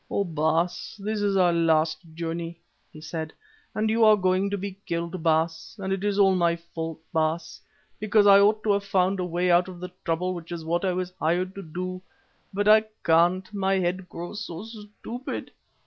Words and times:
"Oh! 0.09 0.23
Baas, 0.23 0.95
this 0.97 1.21
is 1.21 1.37
our 1.37 1.53
last 1.53 1.99
journey," 2.15 2.59
he 2.91 2.99
said, 2.99 3.33
"and 3.75 3.87
you 3.87 4.03
are 4.03 4.17
going 4.17 4.49
to 4.49 4.57
be 4.57 4.79
killed, 4.87 5.21
Baas, 5.21 5.75
and 5.77 5.93
it 5.93 6.03
is 6.03 6.17
all 6.17 6.33
my 6.35 6.55
fault, 6.55 6.99
Baas, 7.13 7.61
because 7.99 8.25
I 8.25 8.39
ought 8.39 8.63
to 8.63 8.71
have 8.71 8.83
found 8.83 9.19
a 9.19 9.25
way 9.25 9.51
out 9.51 9.67
of 9.67 9.79
the 9.79 9.91
trouble 10.03 10.33
which 10.33 10.51
is 10.51 10.65
what 10.65 10.83
I 10.83 10.93
was 10.93 11.13
hired 11.19 11.53
to 11.53 11.61
do. 11.61 12.01
But 12.51 12.67
I 12.67 12.85
can't, 13.05 13.53
my 13.53 13.75
head 13.75 14.09
grows 14.09 14.43
so 14.43 14.63
stupid. 14.65 15.51